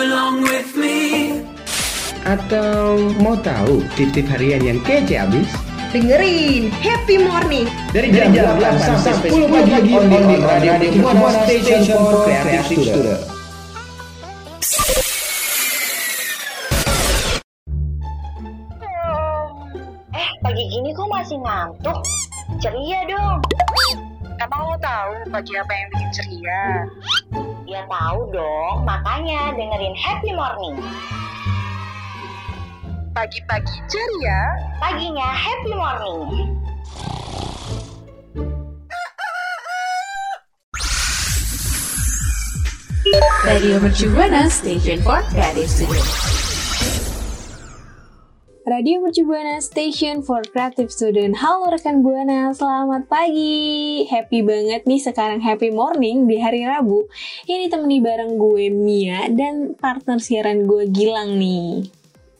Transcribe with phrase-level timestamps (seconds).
[0.00, 1.44] Belong with me
[2.24, 5.44] Atau mau tahu tip-tip harian yang kece abis?
[5.92, 10.72] Dengerin Happy Morning Dari jam, 8 sampai 10 pagi on the Radio
[11.04, 13.20] Buana Station for Creative Student.
[20.16, 22.00] Eh, pagi gini kok masih ngantuk?
[22.56, 23.44] Ceria dong.
[24.40, 26.64] Emang lo tahu pagi apa yang bikin ceria?
[27.70, 30.74] Ya tahu dong, makanya dengerin Happy Morning.
[33.14, 34.42] Pagi-pagi ceria,
[34.82, 36.50] Paginya Happy Morning.
[43.46, 46.02] Radio Mercu Buana Station for Creative Studio.
[48.70, 51.34] Radio Mercu Buana Station for Creative Student.
[51.42, 54.06] Halo rekan Buana, selamat pagi.
[54.06, 57.10] Happy banget nih sekarang happy morning di hari Rabu.
[57.50, 61.90] Ini temani bareng gue Mia dan partner siaran gue Gilang nih.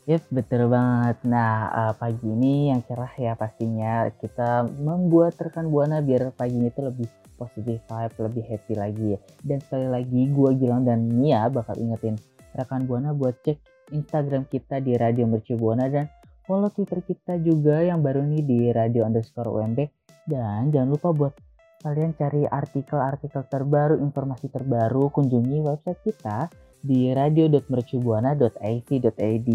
[0.07, 1.19] Yep, betul banget.
[1.27, 6.79] Nah, eh, pagi ini yang cerah ya pastinya kita membuat rekan Buana biar paginya itu
[6.79, 9.21] lebih positif vibe, lebih happy lagi ya.
[9.43, 12.15] Dan sekali lagi gue Gilang dan Mia bakal ingetin
[12.55, 16.07] rekan Buana buat cek Instagram kita di Radio Mercu Buana dan
[16.51, 19.87] follow Twitter kita juga yang baru nih di Radio underscore UMB.
[20.27, 21.39] Dan jangan lupa buat
[21.87, 26.51] kalian cari artikel-artikel terbaru, informasi terbaru, kunjungi website kita
[26.83, 29.51] di radio.mercubuana.ac.id.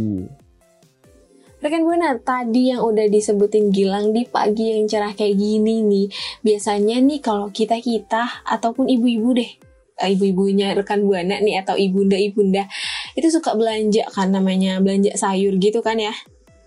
[1.55, 6.07] Rekan Buana, tadi yang udah disebutin Gilang di pagi yang cerah kayak gini nih.
[6.45, 9.49] Biasanya nih kalau kita-kita ataupun ibu-ibu deh,
[9.97, 12.69] eh, ibu-ibunya rekan Buana nih atau ibunda-ibunda
[13.17, 16.13] itu suka belanja kan namanya belanja sayur gitu kan ya.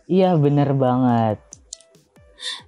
[0.09, 1.39] Iya bener banget.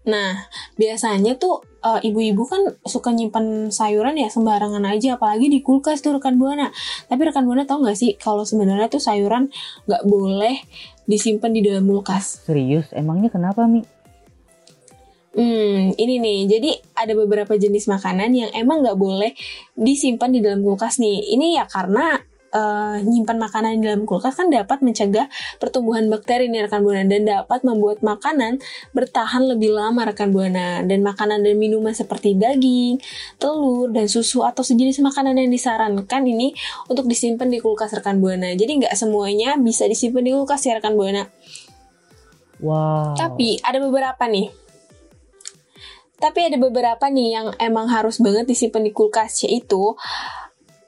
[0.04, 6.04] Nah, biasanya tuh eh, ibu-ibu kan suka nyimpan sayuran ya sembarangan aja, apalagi di kulkas
[6.04, 6.68] tuh rekan buana.
[7.08, 9.48] Tapi rekan buana tahu nggak sih kalau sebenarnya tuh sayuran
[9.88, 10.60] nggak boleh
[11.08, 12.44] disimpan di dalam kulkas.
[12.44, 13.82] Serius, emangnya kenapa Mi?
[15.30, 16.38] Hmm, ini nih.
[16.50, 19.32] Jadi ada beberapa jenis makanan yang emang nggak boleh
[19.78, 21.38] disimpan di dalam kulkas nih.
[21.38, 22.18] Ini ya karena
[22.50, 25.26] eh, nyimpan makanan di dalam kulkas kan dapat mencegah
[25.58, 28.58] pertumbuhan bakteri nih rekan buana dan dapat membuat makanan
[28.92, 33.00] bertahan lebih lama rekan buana dan makanan dan minuman seperti daging,
[33.38, 36.52] telur dan susu atau sejenis makanan yang disarankan ini
[36.86, 38.52] untuk disimpan di kulkas rekan buana.
[38.52, 41.26] Jadi nggak semuanya bisa disimpan di kulkas ya rekan buana.
[42.60, 43.16] Wow.
[43.16, 44.52] Tapi ada beberapa nih.
[46.20, 49.96] Tapi ada beberapa nih yang emang harus banget disimpan di kulkas yaitu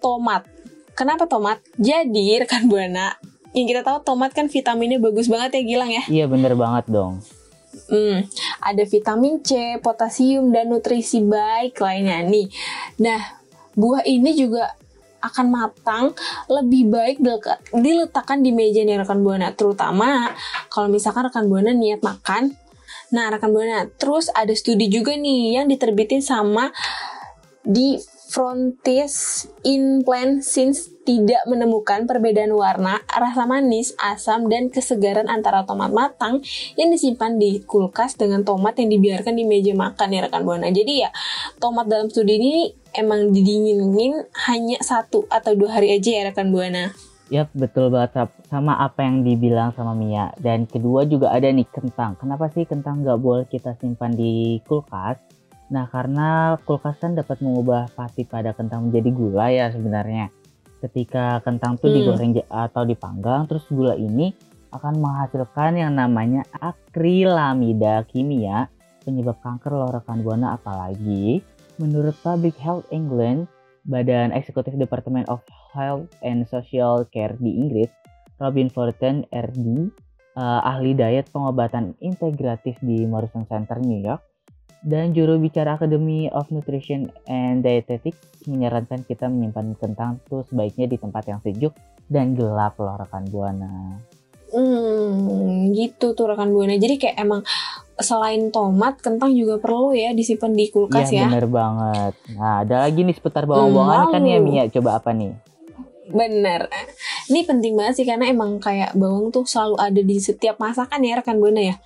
[0.05, 0.45] tomat.
[0.93, 1.65] Kenapa tomat?
[1.81, 3.17] Jadi rekan buana,
[3.57, 6.03] yang kita tahu tomat kan vitaminnya bagus banget ya Gilang ya.
[6.09, 7.21] Iya bener banget dong.
[7.89, 8.29] Hmm,
[8.61, 12.53] ada vitamin C, potasium dan nutrisi baik lainnya nih.
[13.01, 13.21] Nah,
[13.73, 14.77] buah ini juga
[15.23, 16.05] akan matang
[16.51, 17.23] lebih baik
[17.73, 20.35] diletakkan di meja nih rekan buana terutama
[20.67, 22.59] kalau misalkan rekan buana niat makan
[23.15, 26.75] nah rekan buana terus ada studi juga nih yang diterbitin sama
[27.63, 35.69] di Frontiers in Plant Since tidak menemukan perbedaan warna, rasa manis, asam, dan kesegaran antara
[35.69, 36.41] tomat matang
[36.81, 40.73] yang disimpan di kulkas dengan tomat yang dibiarkan di meja makan ya rekan buana.
[40.73, 41.13] Jadi ya
[41.61, 46.97] tomat dalam studi ini emang didinginin hanya satu atau dua hari aja ya rekan buana.
[47.29, 50.33] Yap, betul banget sama apa yang dibilang sama Mia.
[50.41, 52.17] Dan kedua juga ada nih kentang.
[52.17, 55.42] Kenapa sih kentang nggak boleh kita simpan di kulkas?
[55.71, 60.33] Nah, karena kulkas kan dapat mengubah pati pada kentang menjadi gula ya sebenarnya.
[60.83, 61.97] Ketika kentang tuh Hmm.
[62.01, 64.35] digoreng atau dipanggang, terus gula ini
[64.73, 68.73] akan menghasilkan yang namanya akrilamida kimia
[69.05, 71.45] penyebab kanker loh rekan buana apalagi
[71.77, 73.51] menurut Public Health England
[73.83, 75.43] Badan Eksekutif Department of
[75.75, 77.91] Health and Social Care di Inggris,
[78.39, 79.91] Robin Forten RD,
[80.39, 84.23] eh, ahli diet pengobatan integratif di Morrison Center New York,
[84.83, 88.19] dan juru bicara Academy of Nutrition and Dietetics
[88.51, 91.71] menyarankan kita menyimpan kentang tuh sebaiknya di tempat yang sejuk
[92.11, 94.03] dan gelap loh rekan buana.
[94.53, 96.77] Hmm, gitu tuh rekan buana.
[96.77, 97.41] Jadi kayak emang
[97.97, 101.27] selain tomat, kentang juga perlu ya disimpan di kulkas Iya ya.
[101.31, 102.15] bener banget.
[102.37, 104.39] Nah ada lagi nih seputar bawang-bawangan kan ya.
[104.43, 105.33] Mia, coba apa nih?
[106.13, 106.69] Bener.
[107.33, 111.23] Ini penting banget sih karena emang kayak bawang tuh selalu ada di setiap masakan ya
[111.23, 111.77] rekan buana ya.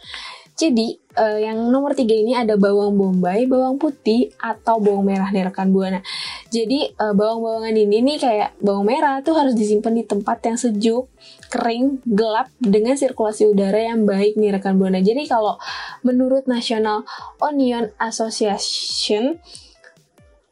[0.56, 5.44] Jadi eh, yang nomor tiga ini ada bawang bombay, bawang putih atau bawang merah nih
[5.52, 6.00] rekan buana.
[6.48, 11.12] Jadi eh, bawang-bawangan ini nih kayak bawang merah tuh harus disimpan di tempat yang sejuk,
[11.52, 15.04] kering, gelap dengan sirkulasi udara yang baik nih rekan buana.
[15.04, 15.60] Jadi kalau
[16.00, 17.04] menurut National
[17.44, 19.36] Onion Association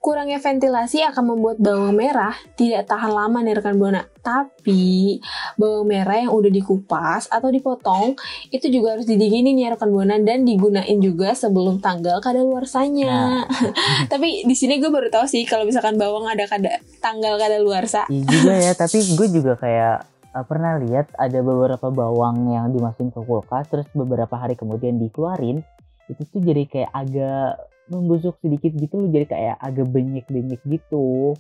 [0.04, 4.04] kurangnya ventilasi akan membuat bawang merah tidak tahan lama nih rekan buana.
[4.20, 5.16] Tapi
[5.56, 8.12] bawang merah yang udah dikupas atau dipotong
[8.52, 13.48] itu juga harus didinginin ya rekan buana dan digunain juga sebelum tanggal kadaluarsanya.
[14.12, 18.04] tapi di sini gue baru tahu sih kalau misalkan bawang ada kada tanggal kadaluarsa.
[18.12, 19.96] Iya juga ya, tapi gue juga kayak
[20.36, 25.64] uh, pernah lihat ada beberapa bawang yang dimasukin ke kulkas terus beberapa hari kemudian dikeluarin
[26.12, 31.36] itu tuh jadi kayak agak membusuk sedikit gitu loh jadi kayak agak benyek-benyek gitu.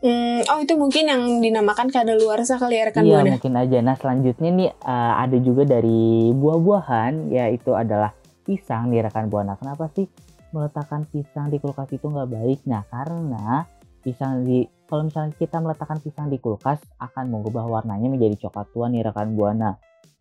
[0.00, 3.36] Hmm, oh itu mungkin yang dinamakan kadaluarsa kali ya rekan iya buana.
[3.36, 3.78] mungkin aja.
[3.84, 8.16] Nah selanjutnya nih uh, ada juga dari buah-buahan yaitu adalah
[8.48, 9.60] pisang nih rekan buana.
[9.60, 10.08] Kenapa sih
[10.56, 12.64] meletakkan pisang di kulkas itu nggak baik?
[12.64, 13.68] Nah karena
[14.00, 18.88] pisang di kalau misalnya kita meletakkan pisang di kulkas akan mengubah warnanya menjadi coklat tua
[18.88, 19.76] nih rekan buana.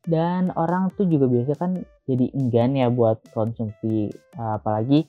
[0.09, 1.77] Dan orang tuh juga biasa kan
[2.09, 4.09] jadi enggan ya buat konsumsi
[4.41, 5.05] uh, apalagi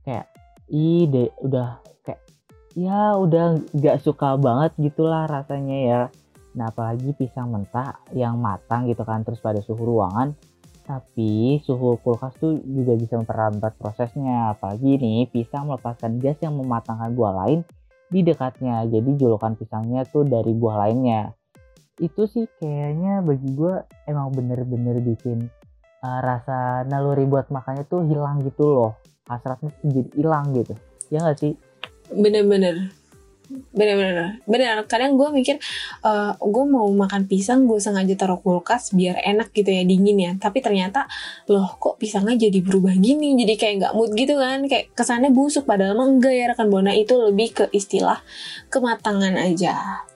[0.00, 0.32] kayak
[0.72, 2.24] ih deh udah kayak
[2.72, 6.02] ya udah nggak suka banget gitulah rasanya ya.
[6.56, 10.32] Nah apalagi pisang mentah yang matang gitu kan terus pada suhu ruangan
[10.90, 17.14] tapi suhu kulkas tuh juga bisa memperlambat prosesnya apalagi nih pisang melepaskan gas yang mematangkan
[17.14, 17.62] buah lain
[18.10, 21.30] di dekatnya jadi julukan pisangnya tuh dari buah lainnya
[22.00, 25.52] itu sih kayaknya bagi gue emang bener-bener bikin
[26.00, 28.92] uh, rasa naluri buat makannya tuh hilang gitu loh
[29.28, 30.74] hasratnya tuh jadi hilang gitu
[31.12, 31.54] ya nggak sih
[32.10, 32.90] Bener-bener.
[33.50, 34.38] Bener-bener.
[34.46, 34.78] Bener.
[34.86, 35.58] Kadang gue mikir,
[36.06, 40.32] eh gue mau makan pisang, gue sengaja taruh kulkas biar enak gitu ya, dingin ya.
[40.38, 41.06] Tapi ternyata,
[41.50, 43.34] loh kok pisangnya jadi berubah gini?
[43.34, 44.66] Jadi kayak nggak mood gitu kan.
[44.70, 46.94] Kayak kesannya busuk, padahal mah enggak ya rekan Bona.
[46.94, 48.22] Itu lebih ke istilah
[48.70, 50.06] kematangan aja.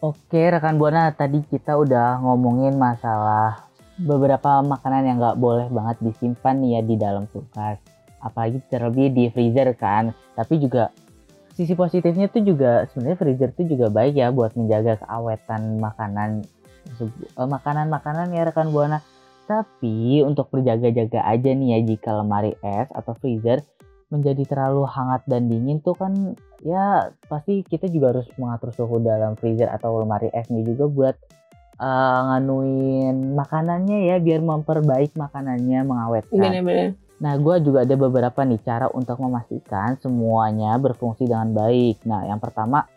[0.00, 3.68] Oke rekan buana tadi kita udah ngomongin masalah
[4.00, 7.76] beberapa makanan yang nggak boleh banget disimpan ya di dalam kulkas.
[8.24, 10.16] Apalagi terlebih di freezer kan.
[10.32, 10.88] Tapi juga
[11.52, 16.48] sisi positifnya tuh juga sebenarnya freezer tuh juga baik ya buat menjaga keawetan makanan
[16.96, 19.04] eh, makanan-makanan ya rekan buana.
[19.44, 23.60] Tapi untuk berjaga-jaga aja nih ya jika lemari es atau freezer
[24.10, 26.34] menjadi terlalu hangat dan dingin tuh kan
[26.66, 31.16] ya pasti kita juga harus mengatur suhu dalam freezer atau lemari esnya juga buat
[31.78, 36.36] uh, nganuin makanannya ya biar memperbaik makanannya mengawetkan.
[36.36, 36.98] Bener-bener.
[37.20, 42.00] Nah, gue juga ada beberapa nih cara untuk memastikan semuanya berfungsi dengan baik.
[42.08, 42.88] Nah, yang pertama,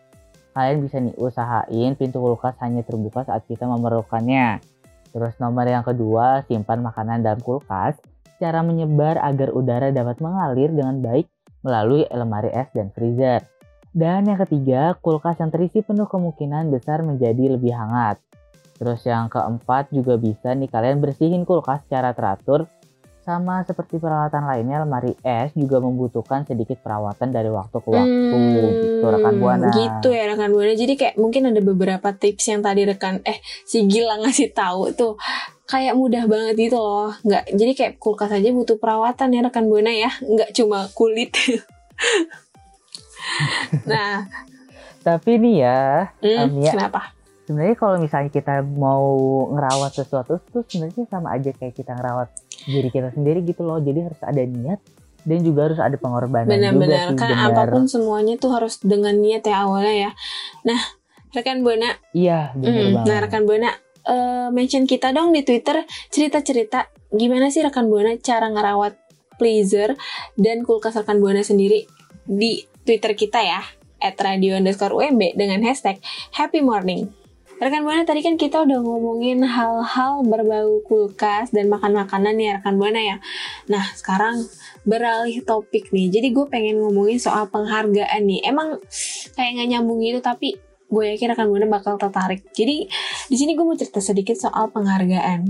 [0.56, 4.64] kalian bisa nih usahain pintu kulkas hanya terbuka saat kita memerlukannya.
[5.12, 8.00] Terus nomor yang kedua, simpan makanan dalam kulkas
[8.36, 11.26] secara menyebar agar udara dapat mengalir dengan baik
[11.64, 13.42] melalui lemari es dan freezer.
[13.94, 18.18] Dan yang ketiga, kulkas yang terisi penuh kemungkinan besar menjadi lebih hangat.
[18.74, 22.66] Terus yang keempat juga bisa nih kalian bersihin kulkas secara teratur
[23.24, 28.36] sama seperti peralatan lainnya, lemari es juga membutuhkan sedikit perawatan dari waktu ke waktu.
[28.84, 29.72] gitu rekan buana.
[29.72, 30.72] Gitu ya rekan buana.
[30.76, 35.16] Jadi kayak mungkin ada beberapa tips yang tadi rekan eh si Gila ngasih tahu tuh
[35.64, 37.12] kayak mudah banget gitu loh.
[37.20, 40.10] Nggak jadi kayak kulkas aja butuh perawatan ya rekan buana ya.
[40.20, 41.32] Nggak cuma kulit.
[43.84, 44.28] nah,
[45.00, 45.82] Tapi nih ya,
[46.18, 47.00] hmm, Amia, kenapa?
[47.44, 49.04] sebenarnya kalau misalnya kita mau
[49.50, 52.32] ngerawat sesuatu tuh sebenarnya sama aja kayak kita ngerawat
[52.64, 53.76] diri kita sendiri gitu loh.
[53.78, 54.80] Jadi harus ada niat
[55.22, 57.16] dan juga harus ada pengorbanan juga Benar-benar sih.
[57.16, 57.52] karena benar.
[57.52, 60.10] apa pun semuanya tuh harus dengan niat ya awalnya ya.
[60.64, 60.80] Nah,
[61.32, 63.04] rekan buana Iya, benar Hmm, banget.
[63.04, 63.70] nah rekan buana
[64.08, 68.98] eh, mention kita dong di Twitter cerita-cerita gimana sih rekan buana cara ngerawat
[69.36, 69.98] freezer
[70.38, 71.88] dan kulkas rekan buana sendiri
[72.24, 73.60] di Twitter kita ya
[74.04, 75.96] at radio underscore UMB dengan hashtag
[76.36, 77.08] happy morning.
[77.54, 82.98] Rekan Buana tadi kan kita udah ngomongin hal-hal berbau kulkas dan makan-makanan ya rekan Buana
[82.98, 83.16] ya.
[83.70, 84.42] Nah sekarang
[84.82, 86.10] beralih topik nih.
[86.10, 88.42] Jadi gue pengen ngomongin soal penghargaan nih.
[88.44, 88.82] Emang
[89.38, 90.58] kayak nggak nyambung gitu tapi
[90.88, 92.44] gue yakin rekan Buana bakal tertarik.
[92.52, 92.86] Jadi
[93.30, 95.40] di sini gue mau cerita sedikit soal penghargaan.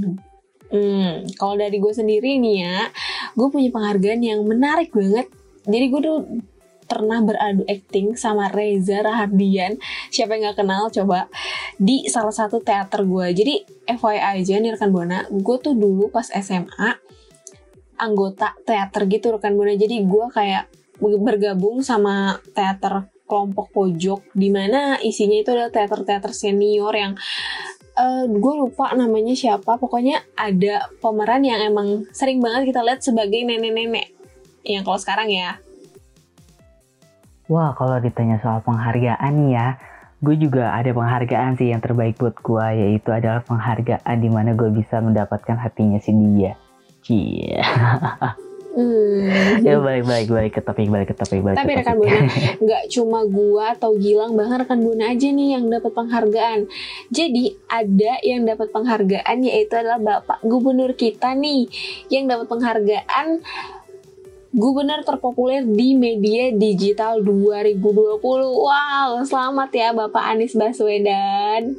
[0.74, 2.78] Hmm, kalau dari gue sendiri nih ya,
[3.36, 5.30] gue punya penghargaan yang menarik banget.
[5.64, 6.18] Jadi gue tuh
[6.84, 9.80] pernah beradu acting sama Reza Rahardian
[10.12, 11.32] siapa yang nggak kenal coba
[11.80, 13.54] di salah satu teater gue jadi
[13.88, 17.00] FYI aja nih rekan buana gue tuh dulu pas SMA
[17.96, 20.68] anggota teater gitu rekan buana jadi gue kayak
[21.00, 27.12] bergabung sama teater kelompok pojok di mana isinya itu adalah teater-teater senior yang
[27.94, 33.46] eh gue lupa namanya siapa pokoknya ada pemeran yang emang sering banget kita lihat sebagai
[33.46, 34.10] nenek-nenek
[34.66, 35.62] yang kalau sekarang ya
[37.44, 39.76] Wah, kalau ditanya soal penghargaan ya,
[40.24, 44.72] gue juga ada penghargaan sih yang terbaik buat gue, yaitu adalah penghargaan di mana gue
[44.72, 46.56] bisa mendapatkan hatinya si dia.
[47.04, 47.60] Cie.
[48.74, 49.64] hmm.
[49.66, 51.96] ya balik balik balik ke topik balik ke topik balik Tapi ke rekan.
[51.96, 52.26] Buana,
[52.64, 56.60] nggak cuma gua atau Gilang, bahkan rekan Buana aja nih yang dapat penghargaan.
[57.08, 61.70] Jadi ada yang dapat penghargaan yaitu adalah Bapak Gubernur kita nih
[62.10, 63.40] yang dapat penghargaan
[64.54, 68.22] Gubernur terpopuler di media digital 2020.
[68.22, 71.74] Wow, selamat ya Bapak Anies Baswedan.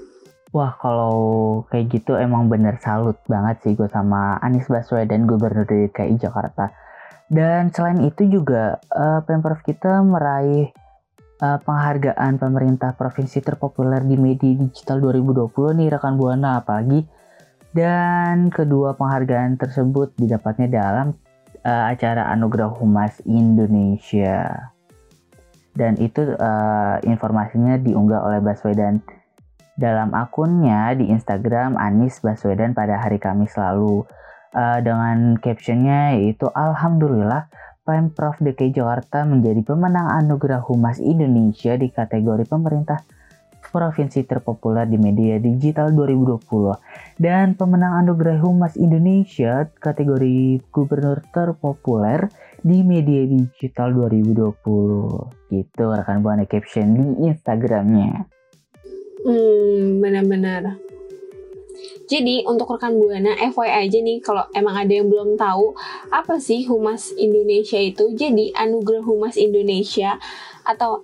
[0.52, 1.16] Wah kalau
[1.72, 6.76] kayak gitu emang bener salut banget sih gue sama Anies Baswedan Gubernur DKI Jakarta.
[7.26, 10.70] Dan selain itu juga eh, Pemprov kita meraih
[11.42, 17.06] eh, penghargaan pemerintah provinsi terpopuler di media digital 2020 nih rekan Buana apalagi.
[17.76, 21.08] Dan kedua penghargaan tersebut didapatnya dalam
[21.66, 24.72] eh, acara Anugerah Humas Indonesia.
[25.76, 29.04] Dan itu eh, informasinya diunggah oleh Baswedan
[29.76, 34.08] dalam akunnya di Instagram Anies Baswedan pada hari Kamis lalu
[34.56, 37.52] Eh, dengan captionnya yaitu Alhamdulillah
[37.84, 43.04] Pemprov DKI Jakarta menjadi pemenang Anugerah Humas Indonesia di kategori pemerintah
[43.68, 46.72] provinsi terpopuler di media digital 2020
[47.20, 52.32] dan pemenang Anugerah Humas Indonesia kategori gubernur terpopuler
[52.64, 58.24] di media digital 2020 gitu rekan buana caption di Instagramnya.
[59.28, 60.95] Hmm, benar-benar.
[62.06, 65.74] Jadi untuk rekan Buana, FYI aja nih kalau emang ada yang belum tahu
[66.14, 68.14] apa sih Humas Indonesia itu.
[68.14, 70.22] Jadi Anugerah Humas Indonesia
[70.62, 71.02] atau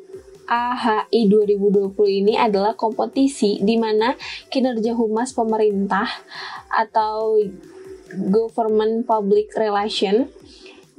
[0.51, 4.11] AHI 2020 ini adalah kompetisi di mana
[4.51, 6.03] kinerja humas pemerintah
[6.67, 7.39] atau
[8.11, 10.27] government public relation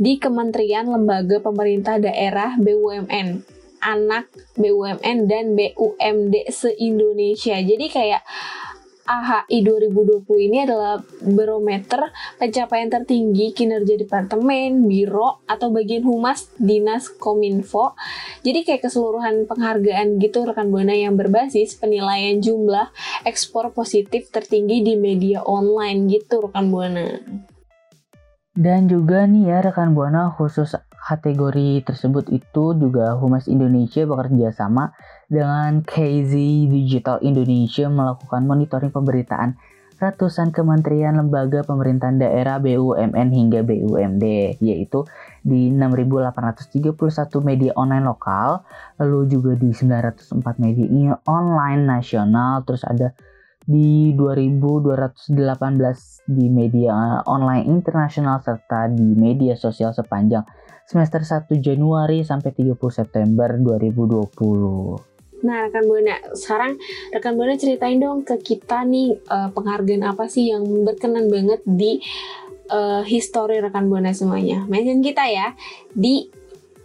[0.01, 3.45] di kementerian, lembaga pemerintah daerah, BUMN,
[3.85, 7.61] anak BUMN dan BUMD se-Indonesia.
[7.61, 8.25] Jadi kayak
[9.03, 17.99] AHI 2020 ini adalah barometer pencapaian tertinggi kinerja departemen, biro, atau bagian humas dinas kominfo.
[18.47, 22.95] Jadi kayak keseluruhan penghargaan gitu rekan Buana yang berbasis penilaian jumlah
[23.27, 27.19] ekspor positif tertinggi di media online gitu rekan Buana.
[28.53, 34.95] Dan juga nih ya rekan Buana khusus kategori tersebut itu juga Humas Indonesia bekerja sama
[35.33, 36.37] dengan KZ
[36.69, 39.57] Digital Indonesia melakukan monitoring pemberitaan
[39.97, 45.07] ratusan kementerian lembaga pemerintahan daerah BUMN hingga BUMD yaitu
[45.41, 46.93] di 6.831
[47.47, 48.67] media online lokal
[48.99, 53.15] lalu juga di 904 media online nasional terus ada
[53.63, 55.39] di 2218
[56.27, 60.43] di media online internasional serta di media sosial sepanjang
[60.83, 65.12] semester 1 Januari sampai 30 September 2020.
[65.43, 66.79] Nah, rekan Buana, sekarang
[67.11, 71.99] rekan Buana ceritain dong ke kita nih eh, penghargaan apa sih yang berkenan banget di
[72.71, 74.63] eh, history rekan Buana semuanya.
[74.71, 75.59] Mention kita ya
[75.91, 76.31] di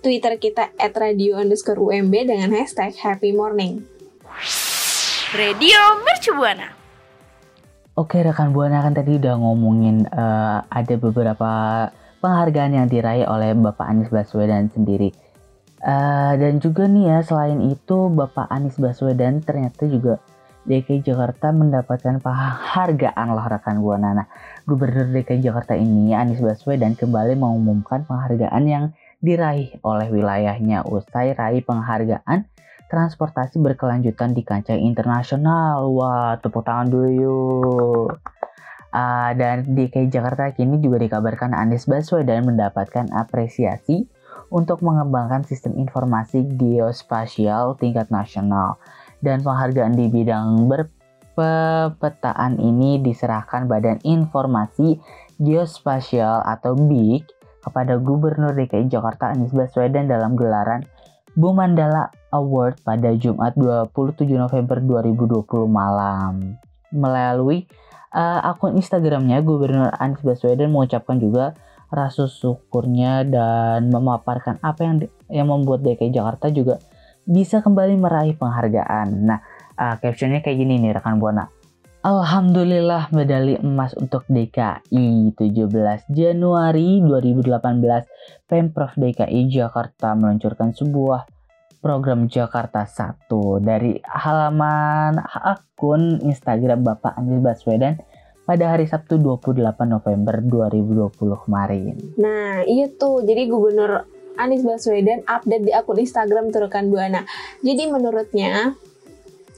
[0.01, 3.85] Twitter kita @radio underscore UMB dengan hashtag Happy Morning.
[5.37, 6.73] Radio Mercubuana.
[7.97, 11.51] Oke rekan Buana kan tadi udah ngomongin eh, ada beberapa
[12.21, 15.13] penghargaan yang diraih oleh Bapak Anies Baswedan sendiri.
[15.77, 20.17] Eh, dan juga nih ya selain itu Bapak Anies Baswedan ternyata juga
[20.65, 24.17] DKI Jakarta mendapatkan penghargaan loh rekan Buana.
[24.17, 24.27] Nah,
[24.65, 28.85] Gubernur DKI Jakarta ini Anies Baswedan kembali mengumumkan penghargaan yang
[29.21, 32.49] diraih oleh wilayahnya usai raih penghargaan
[32.89, 35.93] transportasi berkelanjutan di kancah internasional.
[35.93, 38.09] Wah, tepuk tangan dulu yuk.
[38.89, 44.09] Ah, dan DKI Jakarta kini juga dikabarkan Anies Baswedan mendapatkan apresiasi
[44.49, 48.79] untuk mengembangkan sistem informasi geospasial tingkat nasional.
[49.19, 55.01] Dan penghargaan di bidang berpepetaan ini diserahkan Badan Informasi
[55.41, 57.25] Geospasial atau BIG
[57.61, 60.87] kepada Gubernur DKI Jakarta Anies Baswedan dalam gelaran
[61.37, 66.57] Bumandala Award pada Jumat 27 November 2020 malam.
[66.89, 67.69] Melalui
[68.15, 71.53] uh, akun Instagramnya, Gubernur Anies Baswedan mengucapkan juga
[71.87, 74.95] rasa syukurnya dan memaparkan apa yang
[75.31, 76.79] yang membuat DKI Jakarta juga
[77.27, 79.07] bisa kembali meraih penghargaan.
[79.27, 79.39] Nah,
[79.75, 81.51] uh, captionnya kayak gini nih rekan Buana.
[82.07, 91.27] Alhamdulillah medali emas untuk DKI 17 Januari 2018 Pemprov DKI Jakarta meluncurkan sebuah
[91.83, 93.27] program Jakarta 1
[93.59, 97.99] dari halaman akun Instagram Bapak Anies Baswedan
[98.47, 101.93] pada hari Sabtu 28 November 2020 kemarin.
[102.15, 103.19] Nah, itu.
[103.27, 104.07] Jadi Gubernur
[104.39, 107.27] Anies Baswedan update di akun Instagram tuh rekan Buana.
[107.59, 108.79] Jadi menurutnya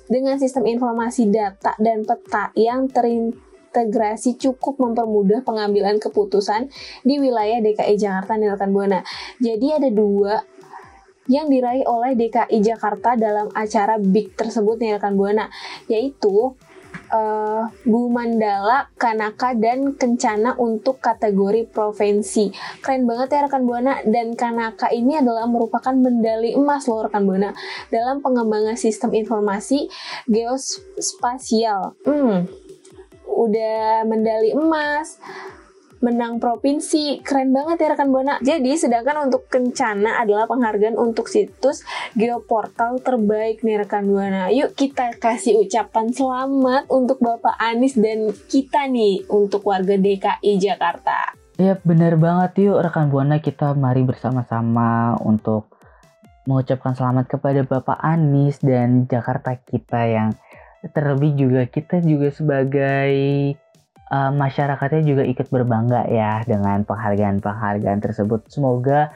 [0.09, 6.73] dengan sistem informasi data dan peta yang terintegrasi cukup mempermudah pengambilan keputusan
[7.05, 9.05] di wilayah DKI Jakarta nih rekan Buana.
[9.37, 10.41] Jadi ada dua
[11.29, 15.45] yang diraih oleh DKI Jakarta dalam acara BIG tersebut nih rekan Buana,
[15.85, 16.57] yaitu
[17.11, 22.53] uh, Bu Mandala, Kanaka, dan Kencana untuk kategori provinsi.
[22.81, 24.01] Keren banget ya rekan Buana.
[24.05, 27.51] Dan Kanaka ini adalah merupakan medali emas loh rekan Buana
[27.89, 29.89] dalam pengembangan sistem informasi
[30.29, 31.97] geospasial.
[32.05, 32.45] Hmm,
[33.25, 35.17] udah medali emas
[35.99, 37.19] menang provinsi.
[37.23, 38.35] Keren banget ya rekan Buana.
[38.39, 41.83] Jadi sedangkan untuk Kencana adalah penghargaan untuk situs
[42.15, 44.47] geoportal terbaik nih rekan Buana.
[44.51, 51.35] Yuk kita kasih ucapan selamat untuk Bapak Anies dan kita nih untuk warga DKI Jakarta.
[51.59, 55.67] Ya bener banget yuk rekan Buana kita mari bersama-sama untuk
[56.47, 60.29] mengucapkan selamat kepada Bapak Anies dan Jakarta kita yang
[60.95, 63.11] terlebih juga kita juga sebagai
[64.09, 68.49] uh, masyarakatnya juga ikut berbangga ya dengan penghargaan-penghargaan tersebut.
[68.49, 69.13] Semoga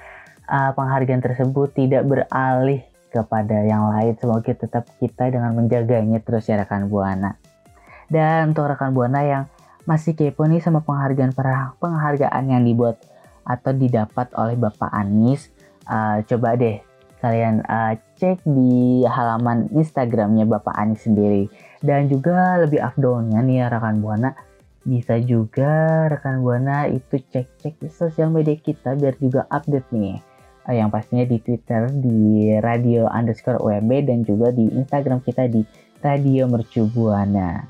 [0.47, 4.17] uh, penghargaan tersebut tidak beralih kepada yang lain.
[4.17, 7.37] Semoga tetap kita dengan menjaganya terus ya rekan Buana.
[8.09, 9.43] Dan untuk rekan Buana yang
[9.83, 11.35] masih kepo nih sama penghargaan
[11.77, 13.03] penghargaan yang dibuat
[13.43, 15.51] atau didapat oleh Bapak Anies,
[15.91, 16.79] uh, coba deh
[17.19, 21.47] kalian uh, cek di halaman Instagramnya Bapak Anies sendiri.
[21.83, 24.31] Dan juga lebih afdolnya nih ya rekan Buana,
[24.83, 30.19] bisa juga rekan Buana itu cek-cek di sosial media kita biar juga update nih.
[30.63, 35.63] Eh, yang pastinya di Twitter di radio underscore UMB dan juga di Instagram kita di
[35.99, 37.63] Radio Mercu Buana.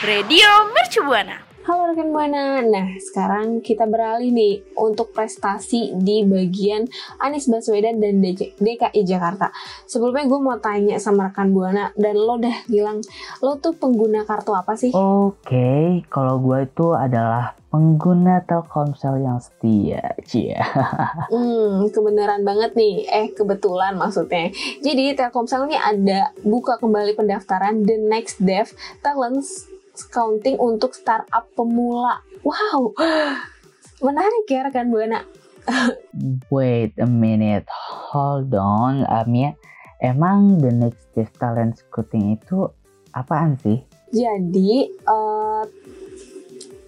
[0.00, 1.49] Radio Mercu Buana.
[1.60, 2.64] Halo rekan Buana.
[2.64, 6.88] Nah, sekarang kita beralih nih untuk prestasi di bagian
[7.20, 8.16] Anies Baswedan dan
[8.56, 9.52] DKI Jakarta.
[9.84, 13.04] Sebelumnya gue mau tanya sama rekan Buana dan lo dah bilang
[13.44, 14.88] lo tuh pengguna kartu apa sih?
[14.96, 20.64] Oke, okay, kalau gue itu adalah pengguna Telkomsel yang setia, cia.
[21.28, 23.04] hmm, kebenaran banget nih.
[23.04, 24.48] Eh, kebetulan maksudnya.
[24.80, 28.72] Jadi Telkomsel ini ada buka kembali pendaftaran The Next Dev
[29.04, 32.24] Talents scouting untuk startup pemula.
[32.40, 32.96] Wow,
[34.06, 35.20] menarik ya rekan Buana.
[36.54, 39.54] Wait a minute, hold on, Amia.
[40.00, 42.72] Emang the next Dev talent scouting itu
[43.12, 43.84] apaan sih?
[44.10, 45.62] Jadi, uh,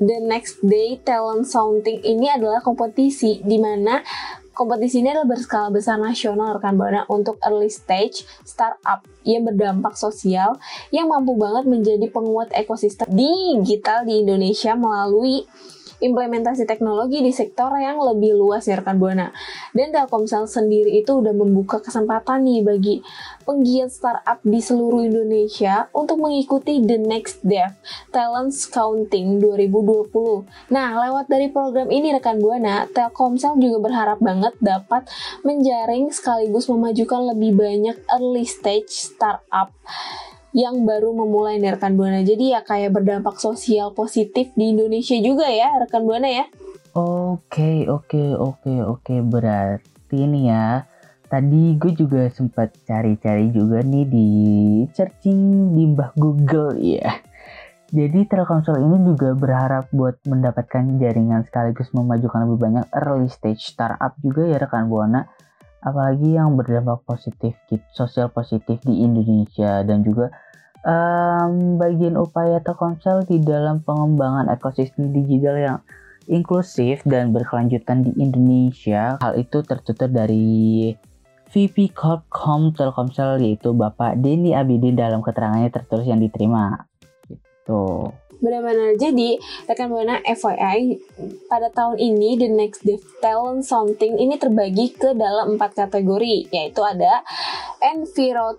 [0.01, 4.01] the next day talent scouting ini adalah kompetisi di mana
[4.53, 10.61] Kompetisi ini adalah berskala besar nasional rekan Buana untuk early stage startup yang berdampak sosial
[10.93, 15.49] yang mampu banget menjadi penguat ekosistem digital di Indonesia melalui
[16.03, 19.31] implementasi teknologi di sektor yang lebih luas ya rekan Buana.
[19.71, 22.95] Dan Telkomsel sendiri itu udah membuka kesempatan nih bagi
[23.47, 27.79] penggiat startup di seluruh Indonesia untuk mengikuti The Next Dev
[28.11, 30.75] Talent Scouting 2020.
[30.75, 35.07] Nah, lewat dari program ini rekan Buana, Telkomsel juga berharap banget dapat
[35.47, 39.71] menjaring sekaligus memajukan lebih banyak early stage startup
[40.53, 42.21] yang baru memulai nih rekan Buana.
[42.21, 46.45] Jadi ya kayak berdampak sosial positif di Indonesia juga ya rekan Buana ya.
[46.93, 49.15] Oke, oke, oke, oke.
[49.25, 50.85] Berarti ini ya.
[51.33, 54.29] Tadi gue juga sempat cari-cari juga nih di
[54.93, 57.25] searching di mbah Google ya.
[57.93, 64.17] Jadi Telkomsel ini juga berharap buat mendapatkan jaringan sekaligus memajukan lebih banyak early stage startup
[64.21, 65.29] juga ya rekan Buana
[65.83, 70.31] apalagi yang berdampak positif gitu, sosial positif di Indonesia dan juga
[70.87, 75.79] um, bagian upaya Telkomsel di dalam pengembangan ekosistem digital yang
[76.31, 79.19] inklusif dan berkelanjutan di Indonesia.
[79.19, 80.95] Hal itu tertutur dari
[81.53, 86.87] VP Corpcom Telkomsel yaitu Bapak Denny Abidin dalam keterangannya tertulis yang diterima.
[87.29, 88.09] Gitu.
[88.43, 88.99] Benar-benar.
[88.99, 89.39] Jadi,
[89.71, 90.99] rekan Buana FYI,
[91.47, 96.83] pada tahun ini The Next Dev Talent Something ini terbagi ke dalam empat kategori, yaitu
[96.83, 97.23] ada
[97.79, 98.59] Enviro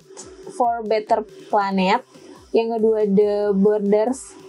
[0.55, 1.99] for Better Planet,
[2.55, 4.39] yang kedua The Borders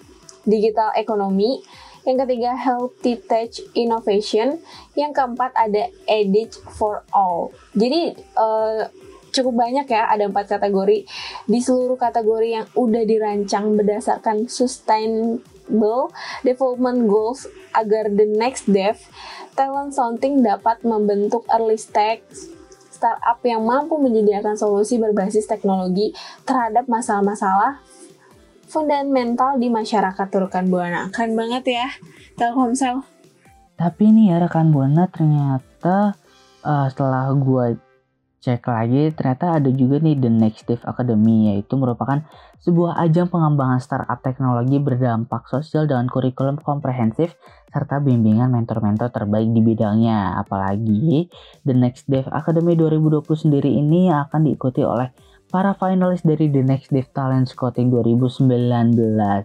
[0.47, 1.67] Digital Economy,
[2.07, 4.63] yang ketiga Healthy Tech Innovation,
[4.95, 7.51] yang keempat ada Edit for All.
[7.75, 8.87] Jadi, uh,
[9.35, 11.03] cukup banyak ya, ada empat kategori.
[11.51, 16.15] Di seluruh kategori yang udah dirancang berdasarkan sustainable
[16.47, 18.95] development goals agar the next dev
[19.59, 22.23] talent sounding dapat membentuk early stage
[22.91, 26.15] startup yang mampu menyediakan solusi berbasis teknologi
[26.47, 27.83] terhadap masalah-masalah
[28.65, 31.13] fundamental di masyarakat rekan Buana.
[31.13, 31.89] Keren banget ya
[32.35, 33.05] Telkomsel.
[33.75, 36.17] Tapi nih ya rekan Buana ternyata
[36.65, 37.77] uh, setelah gue
[38.45, 42.21] cek lagi ternyata ada juga nih The Next Dev Academy yaitu merupakan
[42.61, 47.41] sebuah ajang pengembangan startup teknologi berdampak sosial dengan kurikulum komprehensif
[47.73, 50.37] serta bimbingan mentor-mentor terbaik di bidangnya.
[50.37, 51.33] Apalagi
[51.65, 55.09] The Next Dev Academy 2020 sendiri ini akan diikuti oleh
[55.49, 58.45] para finalis dari The Next Dev Talent Scouting 2019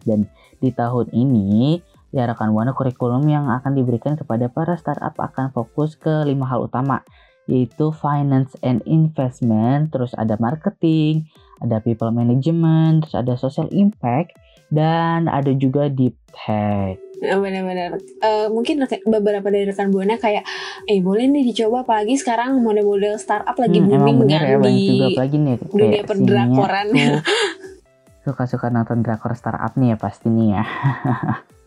[0.03, 0.27] dan
[0.59, 1.79] di tahun ini
[2.11, 7.05] ya buana kurikulum yang akan diberikan kepada para startup akan fokus ke lima hal utama
[7.49, 11.25] yaitu finance and investment, terus ada marketing,
[11.65, 14.37] ada people management, terus ada social impact,
[14.69, 17.01] dan ada juga deep tech.
[17.19, 17.99] Benar-benar.
[18.21, 20.45] Uh, mungkin beberapa dari rekan buana kayak,
[20.85, 25.05] eh boleh nih dicoba apalagi sekarang model-model startup lagi hmm, booming kan ya, di juga
[25.11, 26.87] apalagi nih, dunia perdrakoran.
[28.23, 30.63] Suka-suka nonton drakor startup nih ya pasti nih ya.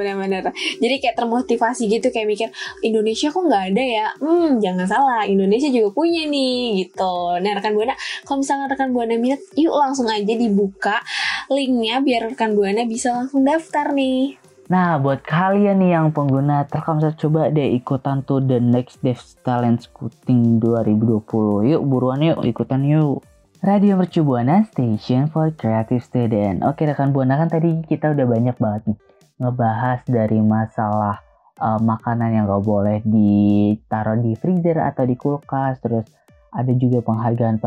[0.00, 0.48] Benar-benar.
[0.80, 2.48] Jadi kayak termotivasi gitu kayak mikir
[2.80, 4.08] Indonesia kok nggak ada ya?
[4.16, 7.36] Hmm, jangan salah, Indonesia juga punya nih gitu.
[7.36, 7.92] Nah rekan buana,
[8.24, 11.04] kalau misalnya rekan buana minat, yuk langsung aja dibuka
[11.52, 14.40] linknya biar rekan buana bisa langsung daftar nih.
[14.70, 19.82] Nah, buat kalian nih yang pengguna Telkomsel coba deh ikutan tuh The Next Dev Talent
[19.82, 21.74] Scouting 2020.
[21.74, 23.26] Yuk buruan yuk ikutan yuk.
[23.66, 26.62] Radio Mercu Buana Station for Creative Student.
[26.62, 29.09] Oke rekan Buana kan tadi kita udah banyak banget nih
[29.40, 31.18] ngebahas dari masalah
[31.58, 36.04] uh, makanan yang gak boleh ditaruh di freezer atau di kulkas terus
[36.50, 37.62] ada juga penghargaan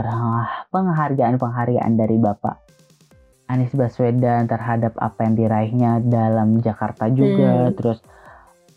[0.69, 2.55] penghargaan penghargaan dari Bapak
[3.47, 7.73] Anies Baswedan terhadap apa yang diraihnya dalam Jakarta juga hmm.
[7.75, 7.99] terus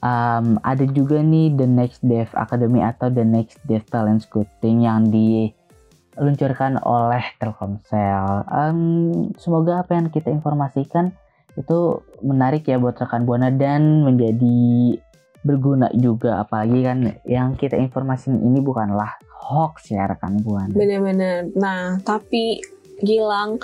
[0.00, 5.10] um, ada juga nih The Next Dev Academy atau The Next Dev Talent Scouting yang
[5.10, 8.46] diluncurkan oleh Telkomsel.
[8.50, 11.14] Um, semoga apa yang kita informasikan
[11.56, 15.00] itu menarik ya buat rekan buana dan menjadi
[15.46, 20.74] berguna juga apalagi kan yang kita informasikan ini bukanlah hoax ya rekan buana.
[20.74, 21.48] Bener-bener.
[21.54, 22.60] Nah tapi
[22.96, 23.60] Gilang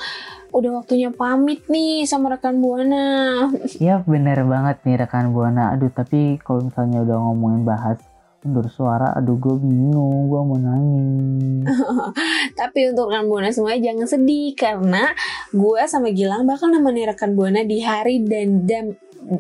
[0.53, 3.49] udah waktunya pamit nih sama rekan buana.
[3.81, 5.73] Iya bener banget nih rekan buana.
[5.73, 7.99] Aduh tapi kalau misalnya udah ngomongin bahas
[8.43, 11.63] mundur suara aduh gue bingung gue mau nangis.
[12.59, 15.15] Tapi untuk rekan buana semuanya jangan sedih karena
[15.55, 18.99] gue sama Gilang bakal nemenin rekan buana di hari dan jam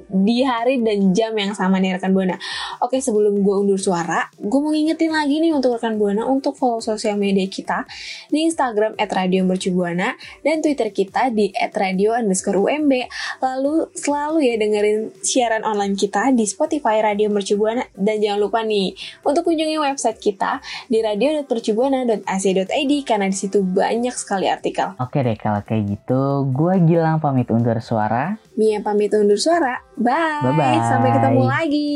[0.09, 2.39] di hari dan jam yang sama nih rekan Buana.
[2.81, 6.79] Oke sebelum gue undur suara, gue mau ngingetin lagi nih untuk rekan Buana untuk follow
[6.79, 7.85] sosial media kita
[8.31, 12.93] di Instagram @radiomercubuana dan Twitter kita di @radio underscore UMB.
[13.43, 18.95] Lalu selalu ya dengerin siaran online kita di Spotify Radio Mercubuana dan jangan lupa nih
[19.27, 24.95] untuk kunjungi website kita di radio.mercubuana.ac.id karena di situ banyak sekali artikel.
[25.01, 28.37] Oke deh kalau kayak gitu, gue Gilang pamit undur suara.
[28.59, 29.72] Mia pamit undur suara.
[29.97, 30.41] Bye.
[30.43, 30.79] Bye, -bye.
[30.89, 31.93] Sampai ketemu lagi.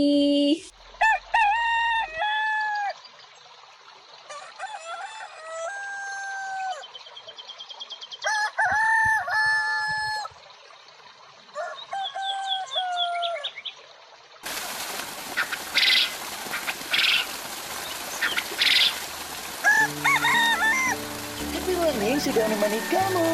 [22.27, 23.29] sudah menemani kamu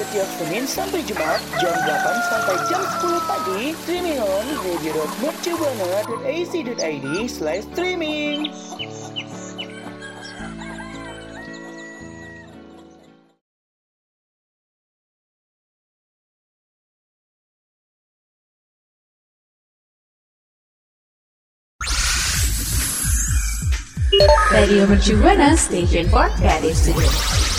[0.00, 8.48] setiap Senin sampai Jumat jam 8 sampai jam 10 pagi streaming on radio.mercubuana.ac.id slash streaming.
[24.50, 27.49] Radio Mercubuana Station for Creative Studio.